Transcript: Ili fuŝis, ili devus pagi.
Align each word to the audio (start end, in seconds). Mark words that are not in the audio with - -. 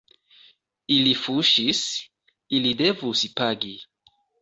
Ili 0.95 1.11
fuŝis, 1.25 1.83
ili 2.61 2.75
devus 2.83 3.27
pagi. 3.39 3.79